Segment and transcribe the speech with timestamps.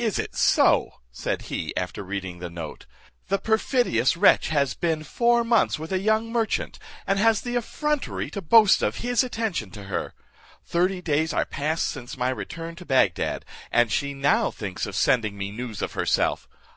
[0.00, 2.84] "Is it so?" said he, after reading the note;
[3.28, 8.28] "the perfidious wretch has been four months with a young merchant, and has the effrontery
[8.30, 10.14] to boast of his attention to her.
[10.64, 15.38] Thirty days are past since my return to Bagdad, and she now thinks of sending
[15.38, 16.48] me news of herself.